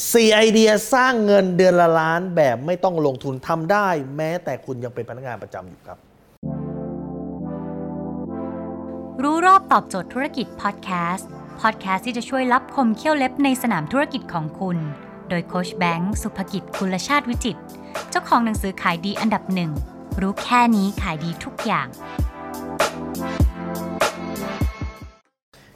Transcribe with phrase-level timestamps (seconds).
[0.00, 5.98] 4ไอเดียสร้างเงินเดือนละล้านแบบไม่ต้องลงทุนทำได้ แม้แต่คุณยังเป็นพนักงานประจำอยู่ครับ
[9.22, 11.28] รู้รอบตอบโจทย์ธุรกิจพอดแคสต์
[11.60, 14.78] พอดแคสต์ที่จะช่วยรับคมเขี้ยวเล็บในสนามธุรกิจของคุณ
[15.28, 17.56] โดยโคชแบงค์สุภกิจคุณชาติวิจิต
[18.10, 19.70] เจ้าของหนังสือขายดีอันดับหนึ่ง
[20.20, 21.86] รู้แค่นี้ขายดีทุกอย่าง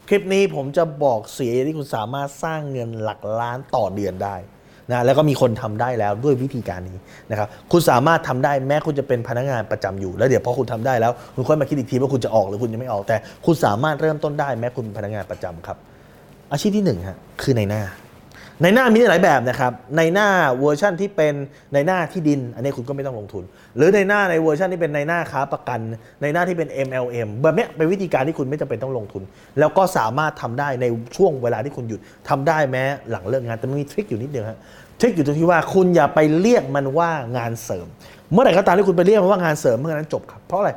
[0.08, 4.36] คลิปนี้ผมจะบอกสี่อาชีพที่คุณสามารถสร้างเงินหลักล้านต่อเดือนได้
[4.90, 6.96] นะแล้วก็มีคนทำได้แล้วด้วยวิธีการนี้
[7.30, 13.16] นะครับคุณสามารถทำได้แม้คุณจะเป็นพนักงานประจำอยู่ แล้วเดี๋ยวพอคุณทำได้แล้ว คุณค่อยมาคิดอีกทีว่าคุณจะออกหรือคุณจะไม่ออกแต่
[13.46, 15.76] คุณสามารถเริ่มต้นได้แม้คุณเป็นพนักงานประจำครับ
[16.52, 20.28] อาชีพที่หนึ่งฮะคือนายหน้า นายหน้ามีหลายแบบนะครับ นายหน้า
[20.60, 23.44] เวอร์ชั่นที่เป็นนายหน้าที่ดิน อันนี้คุณก็ไม่ต้องลงทุน
[23.76, 25.80] หรือนายหน้าในเวอร์ชันที่เป็นนายหน้าค้าประกัน
[26.22, 29.22] ในหน้าที่เป็น MLM แบบนี้เป็นวิธีการที่คุณไม่จำเป็นต้องลงทุน
[29.58, 34.58] แล้วก็สามารถทำได้ในช่วงเวลาที่คุณหยุดทำได้แม้หลังเลิกงานแต่มันมีทริคอยู่นิดเดียวฮะ
[35.00, 37.86] ทริคอยู่ตรงที่ว่าคุณอย่าไปเรียกมันว่างานเสริม
[38.32, 40.70] เมื่อไหร่ก็ตามที่คุณไปเรียกมันว่างานเสริมเมื่อนั้นจบครับเพราะอะไร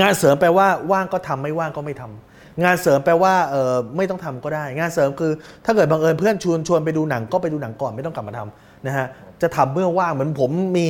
[0.00, 2.29] งานเสริมแปลว่าว่างก็ทำไม่ว่างก็ไม่ทำ
[2.62, 5.32] งานเสริมแปลว่าเออไม่ต้องทำก็ได้ งานเสริมคือ
[5.64, 9.06] ถ้าเกิดบังเอิญเพื่อนชวนชวนไปดูหนังก็ไปดูหนังก่อนไม่ต้องกลับมาทำนะฮะ
[9.42, 10.88] จะทำเมื่อว่างเหมือนผมมี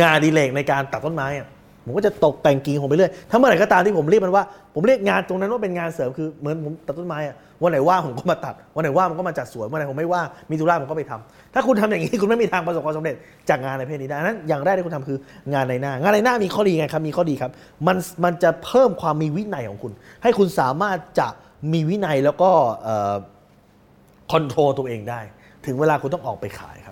[0.00, 1.48] งานดีเลกในการตัดต้นไม้อะ
[1.84, 4.44] ผมก็จะตกแต่งกิ่งผมไปเรื่อยถ้าเมื่อไหร่ก็ตามที่ผมเรียกมันว่า
[4.74, 13.14] ผมเรียกงานตรงนั้นว่าเป็นงานเสริมคือเหมือนผมตัดต้นไม้อะวันไหนว่างผมก็มาตัด วันไหนว่างผมก็มาจัดสวนวันไหนผมไม่ว่างมีธุระผมก็ไปทำถ้าคุณทำอย่างนี้คุณไม่มีทางประสบความสำเร็จ
[13.48, 15.18] จากงานในเพศนี้ได้นั้นอย่างแรกที่คุณทำคือ
[15.52, 17.50] งานในหน้า งานในหน้ามีข้อดีไงครับมีข้อดีครับ
[17.86, 21.28] มันมันจะเพิ่มความมีวินัยของคุณ ให้คุณสามารถจะ
[21.72, 22.50] มีวินัยแล้วก็
[24.32, 25.20] control ตัวเองได้
[25.66, 26.91] ถึงเวลาคุณต้องออกไปขายครั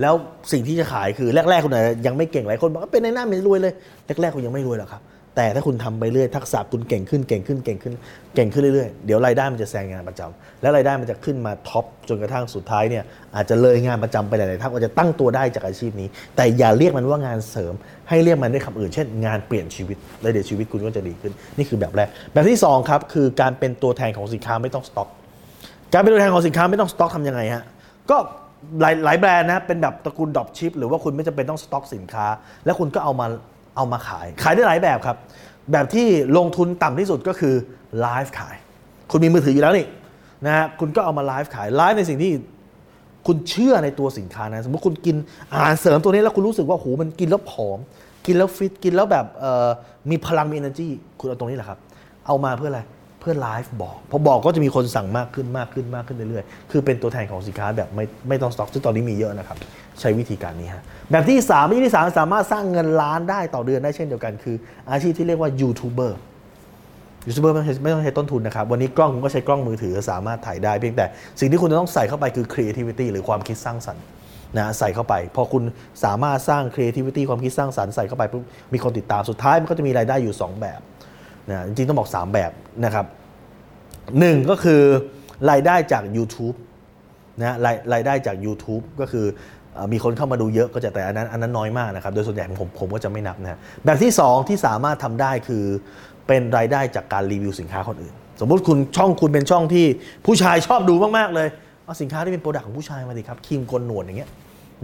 [0.00, 0.14] แล้ว
[0.52, 3.72] สิ่งที่จะขายคือแรกๆคุณอาจจะยังไม่เก่งหลายคนบอกว่าเป็นนายหน้าไม่รวยเลย
[4.20, 5.02] แรกๆคุณยังไม่รวยหรอกครับ
[5.36, 7.94] แต่ถ้าคุณทำไปเรื่อยทักษะคุณเก่งขึ้นเก่งขึ้นเก่งขึ้น
[8.34, 13.04] เก่งขึ้นเรื่อยๆเดี๋ยวรายได้มันจะแซงงานประจำแล้วรายได้มันจะขึ้นมา top จนกระทั่งสุดท้ายเนี่ย
[13.36, 17.74] อาจจะเลยงานประจำไปหลายๆท่านอาจจะตั้งตัวได้จากอาชีพนี้ แต่อย่าเรียกมันว่างานเสริม
[18.08, 25.08] ให้เรียกมันด้วยคำอื่น เช่น งานเปลี่ยนชีวิตแล้วเดี๋ยวชีวิตคุณก็จะดีขึ้น นี่คือแบบแรก แบบที่สองครับคือการเป็นตัวแทนของสินค้าไม่ต้องสต็อก
[25.92, 27.64] การเป็นตัวแทนของสินค้าไม่ต้องสต็อกทำยังไงฮะ
[28.10, 28.16] ก็
[28.80, 32.26] หลายหลายแบรนด์นะเป็นแบบตระกูล dropship หรือว่าคุณไม่จำเป็นต้องสต็อกสินค้า
[32.64, 33.26] แล้วคุณก็เอามา
[33.76, 35.16] เอามาขาย ขายได้หลายแบบครับ
[35.72, 36.06] แบบที่
[36.36, 37.54] ลงทุนต่ำที่สุดก็คือ
[38.00, 38.56] ไลฟ์ขาย
[39.10, 39.86] คุณมีมือถืออยู่แล้วนี่
[40.46, 42.32] นะฮะคุณก็เอามาไลฟ์ขายไลฟ์ในสิ่งที่
[43.26, 45.16] คุณเชื่อในตัวสินค้านะสมมติคุณกิน
[45.52, 47.78] อาหารเสริมตัวนี้แล้วคุณรู้สึกว่าโหมันกินแล้วผอม
[48.26, 49.26] กินแล้วฟิตกินแล้วแบบ
[50.10, 50.88] มีพลังมี energy
[51.18, 51.78] คุณเอาตรงนี้แหละครับ
[52.26, 52.80] เอามาเพื่ออะไร
[53.20, 59.56] เพื่อไลฟ์บอกพอบอกก็จะมีคนสั่งมากขึ้นมากขึ้นมากขึ้นเรื่อยๆ คือเป็นตัวแทนของสินค้าแบบไม่ไม่ต้องสต็อกซึ่งตอนนี้มีเยอะนะครับ
[60.00, 64.56] ใช้วิธีการนี้ฮะแบบที่3วิธีที่สามสามารถสร้างเงินล้านได้ต่อเดือนได้เช่นเดียวกัน คือ
[64.90, 66.18] อาชีพที่เรียกว่ายูทูบเบอร์
[67.26, 71.06] ยูทูบเบอร์ไม่ต้องใช้ไม่ต้องใช้ต้นทุนนะครับ วันนี้กล้องคุณก็ใช้กล้องมือถือสามารถถ่ายได้ เพียงแต่
[71.40, 74.04] สิ่งที่คุณจะต้องใส่เข้าไปคือ creativity หรือความคิดสร้างสรรค์
[74.58, 75.62] นะใส่เข้าไป พอคุณ
[76.04, 78.42] สามารถสร้าง creativity ความคิดสร้างสรรค์ใส่เข้าไปปุ๊บ
[78.72, 80.80] มีคนติดตามสุดท้ายมันก็จะมีรายได้อยู่ 2 แบบ
[81.48, 82.52] นะจริงๆต้องบอก 3 แบบ
[82.84, 83.06] นะครับ
[84.18, 84.82] หนึ่งก็คือ
[85.50, 86.56] รายได้จาก YouTube
[87.42, 89.26] นะรายรายได้จาก YouTube ก็คือ
[89.92, 95.64] มีคนเข้ามาดูเยอะก็จะแต่อันนั้นอันนั้นน้อยมากนะครับ โดยส่วนใหญ่ผมผมก็จะไม่นับนะแบบที่ 2 ที่สามารถทำได้คือ
[96.26, 99.86] เป็นรายได้จากการรีวิวสินค้าคนอื่น สมมุติคุณช่องคุณเป็นช่องที่
[100.26, 101.48] ผู้ชายชอบดูมาก ๆ เลย
[101.84, 104.30] เอาสินค้าที่เป็น product ของผู้ชายมาดิครับครีมโกนหนวดอย่างเงี้ย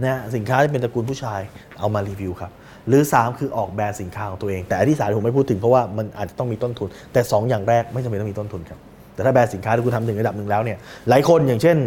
[0.03, 1.39] นะสินค้าที่เป็นตระกูลผู้ชาย
[1.79, 2.51] เอามารีวิวครับ
[2.87, 8.79] หรือ 3 คือออกแบรนด์สินค้าของตัวเอง แต่อันที่สามผมไม่พูดถึงเพราะว่ามันอาจจะต้องมีต้นทุน แต่ 2 อย่างแรกไม่จำเป็นต้องมีต้นทุนครับ
[9.13, 10.77] แต่ถ้าแบรนด์สินค้าที่คุณทำถึงระดับหนึ่งแล้วเนี่ย
[11.09, 11.77] หลายคนอย่างเช่น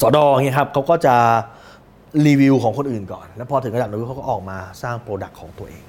[0.00, 1.14] สอดอเงี้ยครับเขาก็จะ
[2.26, 5.82] รีวิวของคนอื่นก่อน แล้วพอถึงระดับหนึงเขาก็ออกมาสร้าง product ของตัวเอง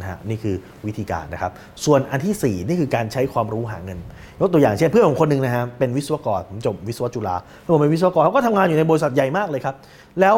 [0.00, 0.54] นะฮะนี่คือ
[0.86, 1.52] วิธีการนะครับ
[1.84, 3.98] ส่วนอันที่ 4 นี่คือการใช้ความรู้หาเงิน
[4.40, 9.74] ยกตัวอย่างเช่นเพื่อนของคนหนึ่งนะฮะเป็นวิศวกรผมจบวิศวจุฬาแล้วผมเป็นวิศวกรเขาก็ทำงานอยู่ในบริษัทใหญ่มากเลยครับ
[10.20, 10.36] แล้ว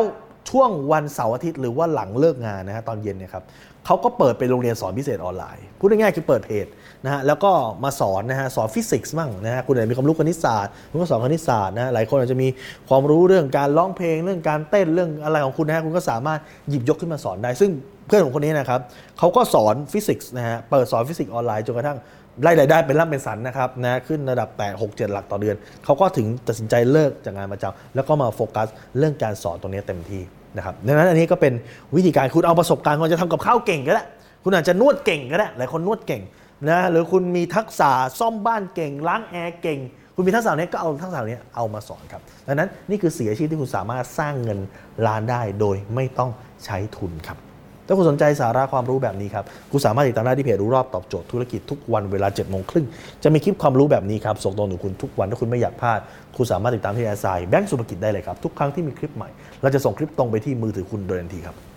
[0.48, 3.44] ช่วงวันเสาร์อาทิตย์หรือว่าหลังเลิกงานนะฮะตอนเย็นเนี่ยครับ
[3.86, 6.66] เขาก็เปิดเป็นโรงเรียนสอนพิเศษออนไลน์ พูดง่ายๆคือเปิดเพจ
[7.04, 7.50] นะฮะแล้วก็
[7.84, 12.48] มาสอนนะฮะสอนฟิสิกส์มั่งนะฮะคุณอาจจะมีความรู้คณิตศาสตร์คุณก็สอนคณิตศาสตร์นะะหลายคนอาจจะมี
[12.88, 17.70] ความรู้เรื่องการร้องเพลงเรื่องการเต้นเรื่องอะไรของคุณนะฮะคุณก็สามารถหยิบยกขึ้นมาสอนได้ ซึ่ง
[18.06, 18.80] เพื่อนของคนนี้นะครับ
[19.18, 21.98] เขาก็สอนฟิสิกส์นะฮะเปิดสอนฟิสิกส์ออนไลน์จนกระทั่ง
[22.44, 28.68] รายได้เป็นร่ำเป็นสันนะครับนะขึ้นระดับแต่6 7 หลักต่อเดือน เขาก็ถึงตัดสินใจเลิกจากงานประจำแล้วก็มาโฟกัส
[28.98, 30.22] เรื่องการสอนตรงนี้เต็มที่
[30.56, 31.52] นะครับดังนั้นอันนี้ก็เป็น
[31.96, 34.04] วิธีการคุณเอาประสบการณ์คุณจะทำกับข้าวเก่งก็ได้
[34.44, 36.22] คุณอาจจะนวดเก่งก็ได้หลายคนนวดเก่ง
[36.70, 39.78] นะหรือคุณมีทักษะซ่อมบ้านเก่ง ล้างแอร์เก่ง
[40.14, 44.58] คุณมีทักษะนี้ก็เอาทักษะนี้เอามาสอนครับดังนั้นนี่คือสี่อาชีพที่คุณสามารถสร้างเงิน
[45.06, 46.30] ล้านได้โดยไม่ต้อง
[46.64, 47.38] ใช้ทุนครับ
[47.88, 52.86] ถ้าคุณสนใจสาระความรู้แบบนี้ครับคุณสามารถติดตามได้ที่เพจรู้รอบตอบโจทย์ธุรกิจทุกวันเวลา7จ็ดโมงครึ่ง
[53.22, 56.00] จะมีคลิปความรู้แบบนี้ครับส่งตรงถึงคุณทุกวันถ้าคุณไม่อยากพลาด
[56.36, 59.28] คุณสามารถติดตามที่แอร์ไซแบงก์สุภกิจได้เลยครับทุกครั้งที่มีคลิปใหม่
[59.62, 61.67] เราจะส่งคลิปตรงไปที่มือถือคุณโดยทันทีครับ